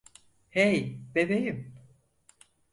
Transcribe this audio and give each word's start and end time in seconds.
Hey, 0.49 0.99
bebeğim. 1.15 1.73